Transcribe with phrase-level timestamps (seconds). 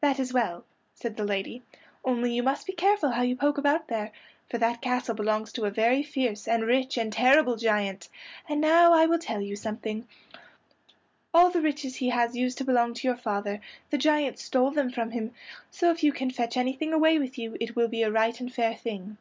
[0.00, 0.64] "That is well,"
[0.96, 1.62] said the lady,
[2.04, 4.10] "only you must be careful how you poke about there,
[4.50, 8.08] for that castle belongs to a very fierce and rich and terrible giant:
[8.48, 10.08] and now I will tell you something:
[11.32, 13.60] all the riches he has used to belong to your father;
[13.90, 15.32] the giant stole them from him,
[15.70, 18.52] so if you can fetch anything away with you it will be a right and
[18.52, 19.16] fair thing."